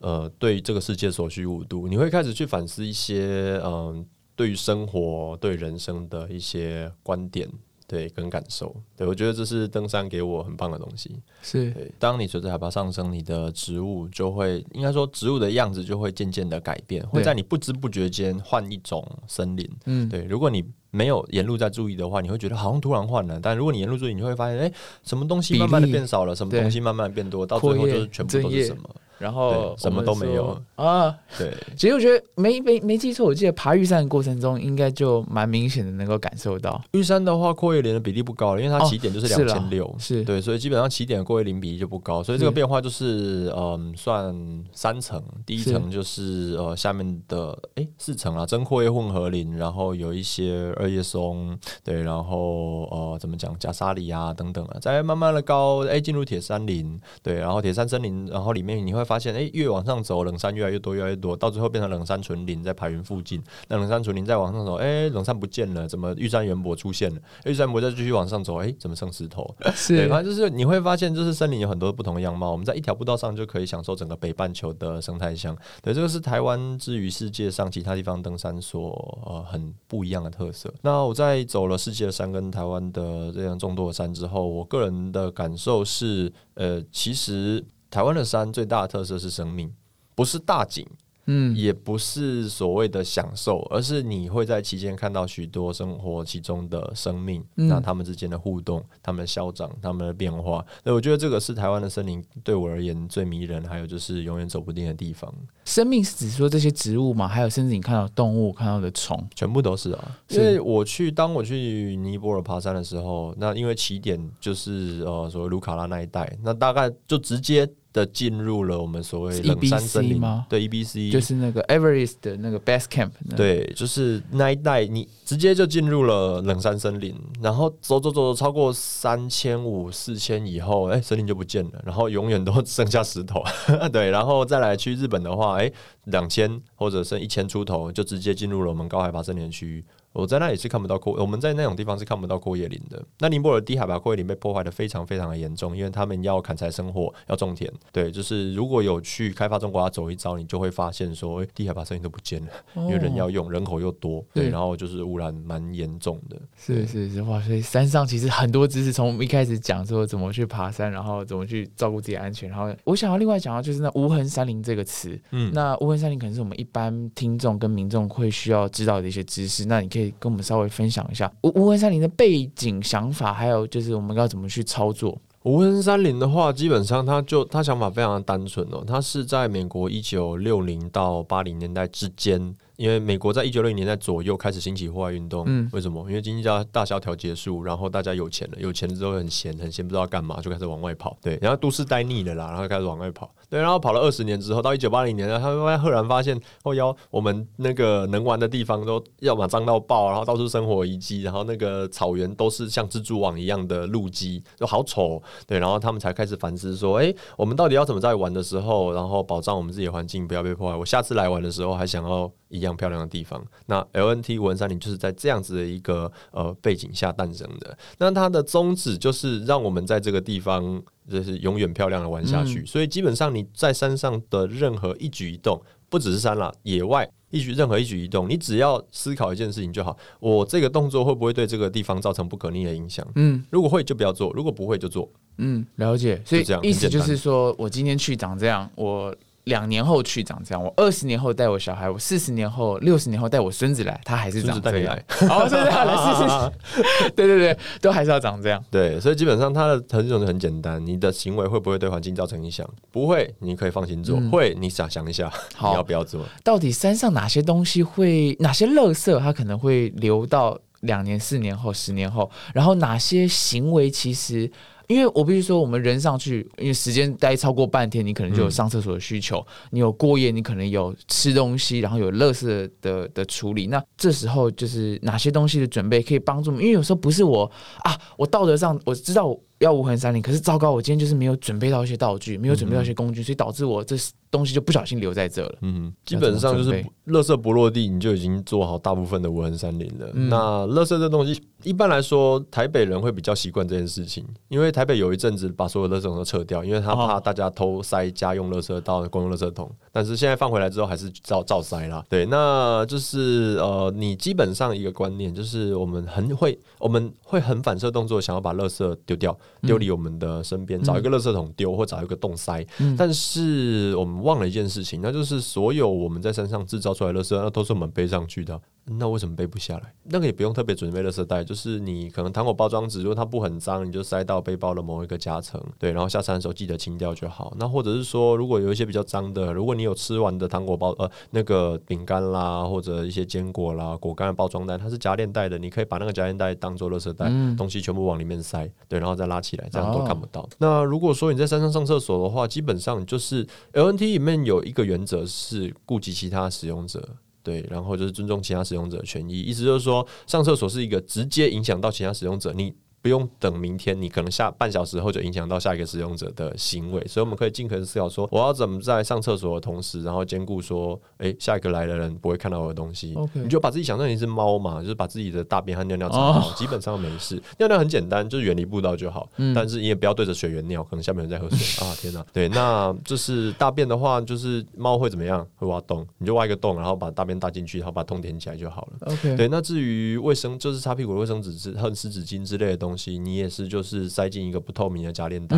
[0.00, 1.86] 呃，对这个世界所需无度？
[1.86, 7.48] 你会开始去反思一些，嗯，对于生活、对人生的一些观点。
[7.86, 11.20] 对，跟感受，对我觉得这是登山给我很棒的东西。
[11.42, 19.68] 是，当你随着海拔上升，你的植物就会，应该说植物的样子就会渐渐的改变，会在你不知不觉间换一种森林。
[19.86, 23.38] 嗯，对，如果你没有沿路在注意的话，你会觉得好像突然换了。
[23.40, 24.72] 但如果你沿路注意，你会发现，哎，
[25.04, 28.82] 什么东西慢慢的变少了，什么东西慢慢变多，到最后就是全部都是什么。
[29.20, 30.60] 然后什么都没有。
[30.74, 31.14] 啊。
[31.38, 36.82] 对， 其实我觉得没没没记错，我记得爬玉山的过程中，应该就蛮明显的能够感受到。
[36.92, 43.52] 玉山的话，阔叶林的比例不高，因为它哦起点就是两千六，是对，所以基本上起点的过叶林比例就不高，所以这个变化就是。
[43.60, 44.34] 嗯，算
[44.72, 67.20] 三层，第一层就是呃下面的哎四层啊，真阔叶混合林，然后有一些二叶松，对，然后呃怎么讲假沙里啊等等啊，再慢慢的高，哎进入铁山林，对，然后铁山森林，然后里面你会发现，诶越往上走，冷杉越来越多越来越多，到最后变成冷杉纯林在排云附近，那冷杉纯林再往上走，诶冷杉不见了，怎么玉山元柏出现了？
[67.44, 69.52] 玉山圆柏再继续往上走，诶怎么剩石头？
[69.58, 72.52] 对，是反正就是你会发现，就是森林有很多不同的样貌。
[72.52, 75.56] 我们在一条步道上就可以享受整个北半球的生态相。
[75.82, 80.72] 对，这个是台湾之于世界上其他地方登山所呃很不一样的特色。
[80.82, 89.72] 那我在走了世界的山跟台湾的这样众多的山之后，我个人的感受是，呃，其实台湾的山最大的特色是生命，
[90.14, 90.86] 不是大景。
[91.26, 100.64] 嗯，也不是所谓的享受，而是你会在期间看到许多生活其中的生命，嗯那他们之间的互动、他们的消长、他们的变化。
[100.82, 105.32] 所以我觉得这个是台湾的森林对我而言最迷人，还有就是永远走不定的地方，
[105.66, 107.28] 生命是指说这些植物嘛？
[107.28, 110.18] 还有甚至你看到动物、看到的虫，全部都是啊。
[110.30, 117.70] 是因为我去，当我去尼泊尔爬山的时候，那因为起点就是呃所谓卢卡拉那一带，那大概就直接。
[117.92, 123.36] 的进入了我们所谓冷山森林吗对 EBC 就是那个 Everest 的那个 Base Camp 那。
[123.36, 133.42] 对，就是那一带，你直接就进入了冷山森林，然后走走走走，超过三千五、四千以后，哎、森林就不见了，然后永远都剩下石头。
[133.92, 135.72] 对，然后再来去日本的话，哎、
[136.10, 139.84] 两千或者剩一千出头，就直接进入了我们高海拔森林区域。
[140.12, 143.00] 我在那里是看不到阔，我们在那种地方是看不到阔叶林的。
[143.20, 147.72] 那尼泊尔低海拔阔叶林被破坏的非常非常的严重，因为他们要砍柴生火，要种田。
[147.92, 152.48] 对，就是如果有去开发中国家走一遭，你就会发现说，诶低海拔森林都不见了。
[152.74, 156.36] 哦因为人要用，人口又多，对对，然后就是污染蛮严重的。
[156.56, 157.40] 是是是，哇！
[157.42, 175.16] 所以山上其实很多知识，从我们一开始讲说怎么去爬山，然后怎么去照顾自己安全，然后我想要另外讲到就是那无痕山林这个词，嗯，那无痕山林可能是我们一般听众跟民众会需要知道的一些知识，那你可以跟我们稍微分享一下无无痕三零的背景想法，还有就是我们要怎么去操作。
[175.42, 182.54] 无痕三零的话，基本上它就它想法非常的单纯哦，它是在美国一九六零到八零年代之间。
[182.76, 186.00] 因为美国在一九六零年代左右开始兴起户外运动，嗯为什么？
[186.08, 191.14] 因为经济大大萧条结束，然后大家有钱了，有钱了之后很闲，很闲不知道干嘛，就开始往外跑。
[191.20, 193.30] 对，然后都市待腻了啦，然后开始往外跑。
[193.50, 205.20] 对，然后跑了二十年之后，到一九八零年，他们赫然发现，哦哟，我们那个能玩的地方都要么脏到爆，然后到处生活遗迹，然后那个草原都是像蜘蛛网一样的路基，就好丑。
[205.48, 210.76] 对，然后他们才开始反思说，哎、我们到底要怎么在玩的时候，然后保障我们自己的环境不要被破坏？
[210.76, 213.44] 我下次来玩的时候还想要一样漂亮的地方。
[213.66, 217.76] 那 LNT 文山林就是在这样子的一个呃背景下诞生的。
[217.98, 222.66] 那它的宗旨就是让我们在这个地方就是永远漂亮的玩下去。
[222.66, 227.08] 所以基本上你在山上的任何一举一动，不只是山啦，野外。
[227.32, 229.96] 一举任何一举一动，你只要思考一件事情就好。
[230.18, 233.06] 我这个动作会不会对这个地方造成不可逆的影响？
[233.14, 235.08] 嗯如果会就不要做，如果不会就做。
[235.36, 236.20] 嗯，了解。
[236.26, 239.14] 所以这样意思就是说我今天去长这样，我
[239.50, 248.64] 两年后去长这样，我二十年后带我小孩，我四十年后、六十年后带我孙子来，他还是长这样来。，哦，孙子带来，是是是， 对对对，都还是要长这样。
[248.70, 252.66] 对，所以基本上它的很种很简单，你的行为会不会对环境造成影响？
[252.92, 256.24] 不会，你可以放心做；嗯会，你想想一下，你要不要做？
[256.44, 264.50] 到底山上哪些东西会，哪些垃圾它可能会留到两年、四年后、十年后，然后哪些行为其实。
[264.90, 273.68] 因为我必须说，我们人上去，因为时间待超过半天，你可能就有嗯上厕所的需求，你有过夜，你可能有吃东西，然后有垃圾的的处理。
[273.68, 276.64] 那这时候就是哪些东西的准备可以帮助我们？
[276.64, 277.48] 因为有时候不是我
[277.84, 283.94] 啊，我道德上我知道我要无痕山林，可是糟糕，我今天就是没有准备到一些道具，没有准备到一些工具，所以导致我这
[284.30, 285.58] 东西就不小心留在这了。
[285.60, 286.70] 嗯，基本上就是
[287.08, 290.08] 垃圾不落地，你就已经做好大部分的无痕山林了。
[290.14, 299.70] 嗯那垃圾这东西，一般来说，台北人会比较习惯这件事情，因为台北有一阵子把所有垃圾桶都撤掉，因为他怕哦大家偷塞家用垃圾到公用垃圾桶。
[299.92, 302.02] 但是现在放回来之后，还是照照塞啦。
[302.08, 312.64] 对，那就是呃，你基本上一个观念就是，我们很会，我们会很反射动作，想要把垃圾丢掉，丢离我们的身边，找一个垃圾桶丢，或找一个洞塞。
[312.78, 318.60] 嗯但是我们忘了一件事情，那就是所有我们在山上制造出来的垃圾，那都是我们背上去的。
[318.98, 319.94] 那为什么背不下来？
[320.04, 327.54] 那个也不用特别准备垃圾袋，就是你可能糖果包装纸，如果它不很脏，你就塞到背包的某一个夹层，对，然后下山的时候记得清掉就好。
[327.58, 340.48] 那或者是说，如果有一些比较脏的，如果你有吃完的糖果包呃那个饼干啦，或者一些坚果啦、果干的包装袋，它是夹链袋的，你可以把那个夹链袋当做垃圾袋，东西全部往里面塞，对，然后再拉起来，这样都看不到。
[340.58, 347.16] 那如果说你在山上上厕所的话，基本上就是 LNT 里面有一个原则是顾及其他使用者。
[347.42, 352.74] 对，然后就是尊重其他使用者权益，意思就是说，上厕所是一个直接影响到其他使用者，你。
[353.02, 363.16] 不用等明天，你可能下半小时后就影响到下一个使用者的行为，所以我们可以尽可能思考说，我要怎么在上厕所的同时，然后兼顾说，哎，下一个来的人不会看到我的东西。
[363.32, 367.40] 你就把自己想象成一只猫嘛，就是把自己的大便和尿尿藏好，基本上没事。
[367.58, 369.28] 尿尿很简单，就是远离步道就好。
[369.36, 371.94] 嗯但是你也不要对着水源尿，可能下面人在喝水 啊！
[372.00, 375.46] 天哪，对，那就是大便的话，就是猫会怎么样？
[375.56, 379.12] 会挖洞，你就挖一个洞，然后把大便搭进去，然后把洞填起来就好了。
[379.12, 379.48] OK，对。
[379.48, 385.56] 那至于卫生，就是擦屁股的卫生纸、之和湿纸巾之类的东西，你也是就是塞进一个不透明的夹链袋，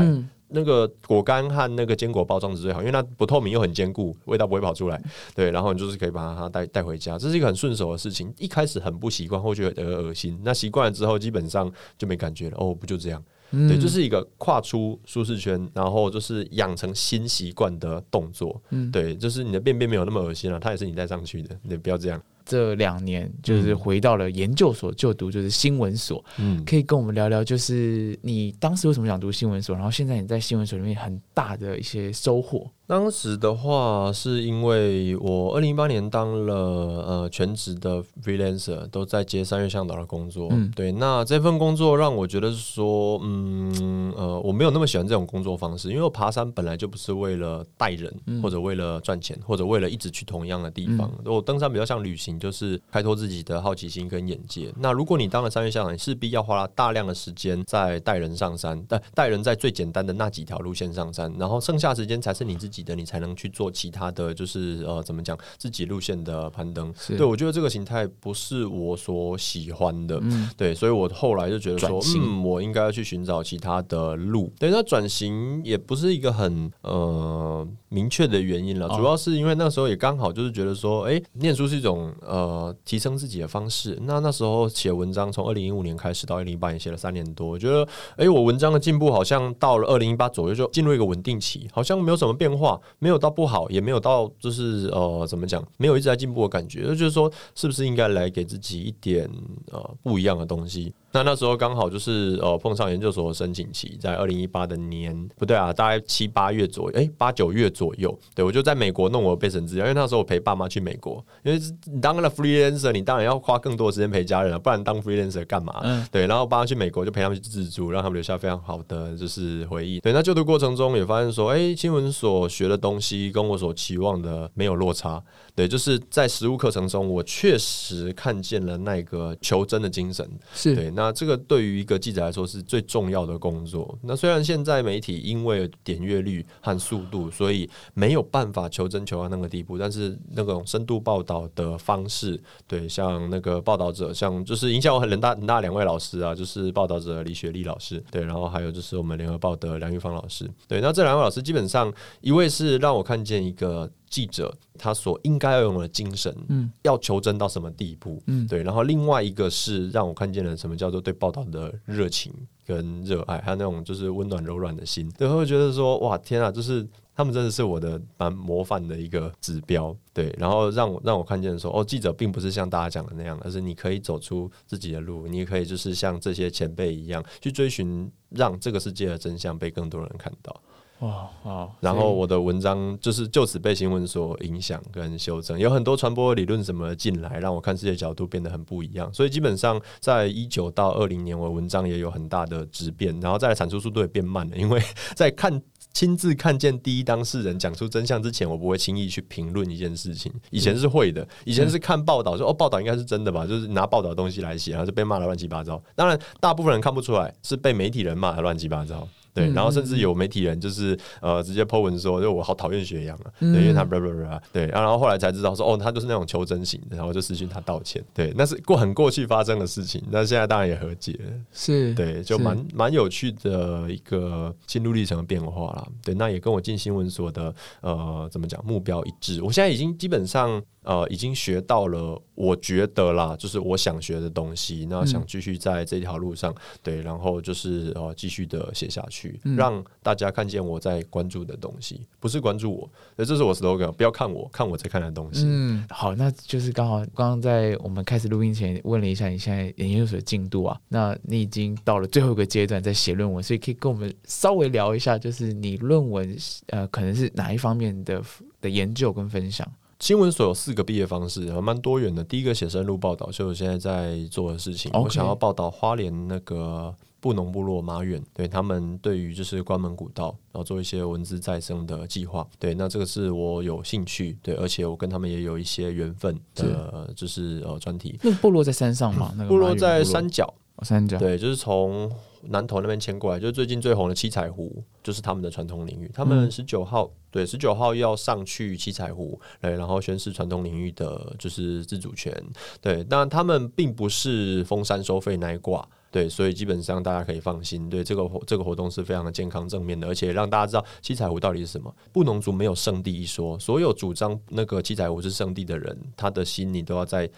[0.49, 5.03] 那个果干和那个坚果包装纸最好，因为它不透明又很坚固，味道不会跑出来。
[5.35, 8.33] 对，然后你就是可以把它带带回家，这是一个很顺手的事情。
[8.39, 12.57] 一开始很不习惯，会觉得恶心，那习惯了之后，基本上就没感觉了。
[12.59, 13.22] 哦，不就这样？
[13.51, 18.59] 对，就是一个跨出舒适圈，然后就是养成新习惯的动作。
[18.70, 22.22] 嗯，对，就是你的便便没有那么恶心了，它也是你带上去的，你不要这样。
[22.45, 26.24] 这两年就是回到了研究所就读，就是新闻所。
[26.38, 32.70] 嗯，可以跟我们聊聊，就是你当时为什么想读新闻所，然后现在你在新闻所里面很大的一些收获。
[32.93, 40.49] 当时的话，是因为我二零一八年当了呃全职的 freelancer，都在接三月向导的工作。
[40.51, 51.11] 嗯，对，那这份工作让我觉得说，嗯呃，我没有那么喜欢这种工作方式，因为我爬山本来就不是为了带人，或者为了赚钱，或者为了一直去同样的地方。
[51.24, 54.70] 我登山比较像旅行，就是开拓自己的好奇心跟眼界。
[54.76, 62.82] 那如果你当了三月向导，你势必要花大量的时间在带人上山，带带人在最简单的那几条路线上山，然后剩下时间才是你自己。
[62.83, 70.20] 的你才能去做其他的就是呃怎么讲自己路线的攀登，对我觉得这个形态不是我所喜欢的，
[70.57, 74.53] 对，所以我后来就觉得说，嗯，我应该要去寻找其他的路。
[74.59, 83.99] 对，那转型也不是一个很呃明确的原因了，主要是因为那时候也刚好就是觉得说，哎，念书是一种呃提升自己的方式。
[84.03, 92.62] 那那时候写文章从二零一五年开始到二零一八年写了三年多，我觉得哎，我文章的进步好像到了二零一八左右就进入一个稳定期，好像没有什么变化。
[92.63, 95.63] 话没有到不好，也没有到就是呃，怎么讲？
[95.77, 99.29] 没有一直在进步的感觉，就是说，是不是应该来给自己一点
[99.73, 100.95] 呃不一样的东西？
[101.13, 115.81] 那那时候刚好就是呃碰上研究所的申请期，在二零一八的年不对啊，大概七八月左右，哎八九月左右，对我就在美国弄我的备审资料，因为那时候我陪爸妈去美国，因为你当了 freelancer，你当然要花更多的时间陪家人了，不然当 freelancer 干嘛？
[115.83, 120.01] 嗯，对，然后爸妈去美国就陪他们去自助，让他们留下非常好的就是回忆。
[120.01, 125.23] 对，那就读过程中也发现说，哎，新闻所学的东西跟我所期望的没有落差。
[125.55, 130.27] 对，就是在实物课程中，我确实看见了那个求真的精神。
[130.55, 133.99] 是对，那这个对于一个记者来说是最重要的工作。
[134.03, 151.93] 那虽然现在媒体因为点阅率和速度，所以没有办法求真求到那个地步，但是那种深度报道的方式，对，像那个报道者，像就是影响我很大很大两位老师啊，就是报道者李雪莉老师，对，然后还有就是我们联合报的梁玉芳老师，对，那这两位老师基本上
[152.23, 153.91] 一位是让我看见一个。
[154.13, 158.63] 记者他所应该要有的精神，嗯，要求真到什么地步，嗯，对。
[158.63, 162.31] 然后另外一个是让我看见了什么叫做对报道的热情
[162.67, 170.35] 跟热爱，还有那种就是温暖柔软的心，对，会觉得说哇天啊，就是他们真的是我的蛮模范的一个指标，对。
[170.39, 180.55] 然后让我让我看见说哦，记者并不是像大家讲的那样，而是你可以走出自己的路，你也可以就是像这些前辈一样去追寻，让这个世界的真相被更多人看到。
[181.03, 181.69] 哇啊！
[181.81, 189.13] 然后我的文章就是就此被新闻所影响跟修正，有很多传播理论什么进来，让我看世界角度变得很不一样。
[189.13, 194.81] 所以基本上在一九到二零年，我文章也有很大的质变，然后再来产出速度也变慢了，因为
[195.17, 195.61] 在看
[195.93, 200.33] 亲自看见第一当事人讲出真相之前，我不会轻易去评论一件事情。
[200.51, 205.83] 以前是会的，以前是看报道说哦，报道应该是真的吧，就是拿报道的东西来写，然后就被骂的乱七八糟。
[205.97, 209.09] 当然，大部分人看不出来是被媒体人骂的乱七八糟。
[209.35, 225.87] 对，嗯然后甚至有媒体人就是呃直接 po 文说，就我好讨厌雪阳啊，对，因为他 blah blah blah，对，然后后来才知道说，哦，他就是那种求真型的，然后就私信他道歉，对，那是过很过去发生的事情，那现在当然也和解了，是，对，就蛮蛮有趣的一个心路历程的变化啦。
[226.05, 229.43] 对，那也跟我进新闻所的呃怎么讲目标一致。
[229.43, 245.45] 我现在已经基本上呃已经学到了，我觉得啦，就是我想学的东西，那想继续在这条路上，对，然后就是呃继续的写下去，让大家看见我在关注的东西，不是关注我，对，这是我 slogan，不要看我，看我在看的东西。
[245.47, 256.37] 嗯，好，那就是刚好刚刚在我们开始录音前问了一下你现在研究所的进度啊，那你已经到了最后一个阶段在写论文，所以可以跟我们稍微聊一下，就是你论文
[256.68, 258.22] 呃可能是哪一方面的
[258.61, 259.70] 的研究跟分享。
[260.03, 262.25] 新闻所有四个毕业方式，还蛮多元的。
[262.25, 264.91] 第一个写深入报道，就是我现在在做的事情。
[264.95, 272.45] 我想要报道花莲那个布农部落马远，对他们对于就是关门古道，然后做一些文字再生的计划。
[272.59, 278.19] 对，那这个是我有兴趣，对，而且我跟他们也有一些缘分的，就是呃专题。
[278.25, 279.33] 那个部落在山上吗？
[279.37, 282.11] 那个部落在山脚，哦山脚，对，就是从
[282.45, 286.11] 南投那边迁过来，就是最近最红的七彩湖，就是他们的传统领域。
[286.14, 292.35] 他们十九号，对，十九号要上去七彩湖，对，然后宣示传统领域的就是自主权。
[292.81, 295.87] 对，当然他们并不是封山收费那一挂。
[296.11, 301.95] 对，所以基本上大家可以放心，对这个活这个活动是非常的健康正面的，而且让大家知道七彩湖到底是什么。
[302.12, 307.31] 布农族没有圣地一说，所有主张那个七彩湖是圣地的人，他的心你都要在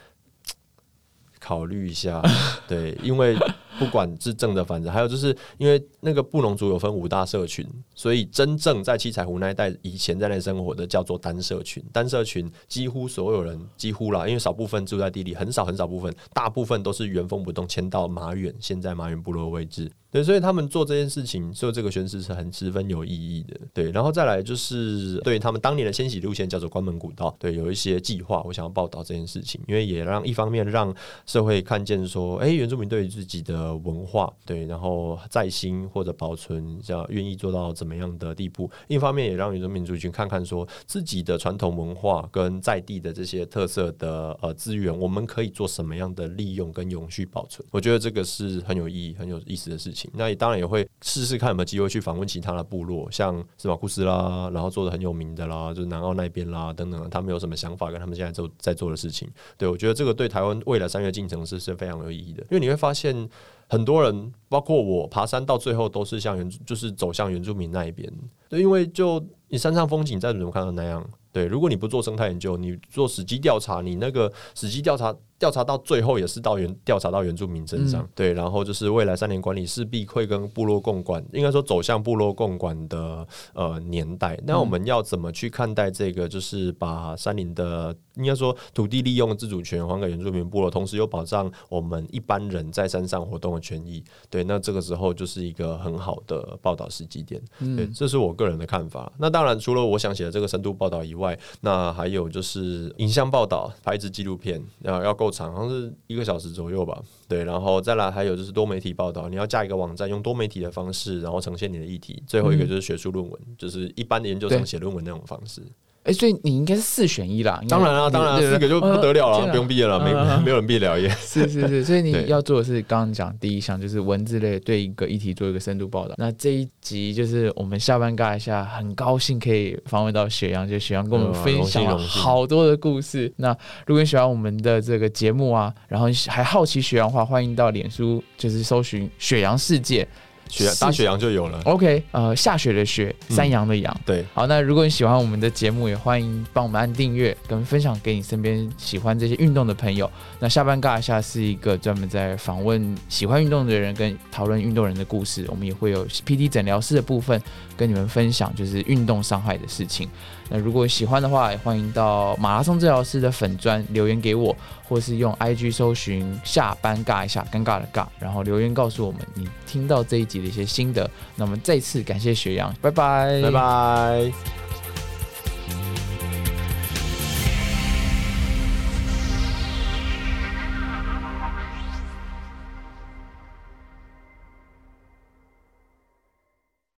[1.44, 2.22] 考虑一下，
[2.66, 3.36] 对，因为
[3.78, 11.82] 不管是正的反正，还有就是因为那个布农族有分五大社群，所以真正在七彩湖那一带以前在那生活的叫做单社群。
[11.92, 19.90] 单社群几乎所有人几乎啦，因为少部分住在地里，很少很少部分，大部分都是原封不动迁到马远，现在马远部落位置。
[20.10, 23.60] 对，所以他们做这件事情，做这个宣誓是很十分有意义的。
[23.72, 30.94] 对，然后再来就是对他们当年的迁徙路线叫做关门古道，对，有一些计划，我想要报道这件事情，因为也让一方面让
[31.26, 47.66] 社会看见说，哎、原住民对于自己的呃文化，对，然后在心或者保存，要愿意做到怎么样的地步；一方面也让原住民族群看看说自己的传统文化跟在地的这些特色的呃资源，我们可以做什么样的利用跟永续保存。
[47.70, 50.10] 我觉得这个是很有意义、很有意思的事情。
[50.14, 59.28] 那当然也会试试看有没有机会去访问其他的部落，像司马库斯啦，然后做的很有名的啦，就是南澳那边啦等等，他们有什么想法跟他们现在做在做的事情。
[59.56, 63.28] 对我觉得这个对台湾未来三月进程是是非常有意义的，因为你会发现
[63.68, 68.12] 很多人，包括我爬山到最后都是像原，就是走向原住民那一边。
[68.48, 84.38] 对，因为就你山上风景再怎么看到那样，对，如果你不做生态研究，你做实际调查，你那个实际调查调查到最后也是到原调查到原住民身上，对，然后就是未来三年管理势必会跟部落共管，应该说走向部落共管的呃年代。
[84.46, 86.28] 那我们要怎么去看待这个？
[86.28, 94.02] 就是把山林的应该说土地利用自主权还给原住民部落，同时又保障我们一般人在山上活动的权益。
[94.30, 97.40] 对，那这个时候就是一个很好的报道时机点。
[97.76, 99.12] 对，这是我个人的看法。
[99.18, 107.02] 那当然，除了我想写的这个深度报道以外，那还有就是影像报道，拍一支纪录片，然后要够长，好像是一个小时左右吧。
[107.26, 112.22] 对，然后再来还有就是多媒体报道，你要架一个网站，用多媒体的方式，然后呈现你的议题。
[112.26, 115.62] 最后一个就是学术论文，就是一般的研究生写论文那种方式。
[116.04, 117.60] 哎，所以你应该是四选一啦。
[117.66, 121.08] 当然啦，当然四个就不得了了，不用毕业了，没嗯没有人毕业了也。
[121.18, 126.14] 是是是，所以你要做的是刚刚讲第一项，就是文字类对一个议题做一个深度报道。
[126.18, 133.32] 那这一集就是我们下班尬一下，很高兴可以访问到雪阳，就雪阳跟我们嗯分享好多的故事。
[133.36, 140.06] 那如果你喜欢我们的这个节目啊，然后还好奇雪阳的话，欢迎到脸书就是搜寻雪阳世界。
[140.48, 141.60] 雪大雪羊就有了。
[141.64, 143.94] OK，呃，下雪的雪，山羊的羊。
[144.06, 150.10] 对，好，那如果你喜欢我们的节目，也欢迎帮我们按订阅跟分享给你身边喜欢这些运动的朋友。
[150.38, 157.40] 那下班尬一下是一个专门在访问喜欢运动的人跟讨论运动人的故事，我们也会有 PT 诊疗室的部分
[157.76, 160.08] 跟你们分享就是运动伤害的事情。
[160.50, 164.54] 那如果喜欢的话，也欢迎到马拉松治疗师的粉砖留言给我，
[164.88, 171.08] 或是用 IG 搜寻下班尬一下，尴尬的尬，然后留言告诉我们你听到这一集的一些心得。
[171.36, 174.63] 那我们再次感谢雪阳，拜拜，拜拜。